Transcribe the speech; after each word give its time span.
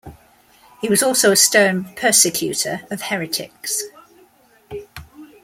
He 0.81 0.89
was 0.89 1.03
also 1.03 1.29
a 1.31 1.35
stern 1.35 1.85
persecutor 1.95 2.81
of 2.89 3.03
heretics. 3.03 3.83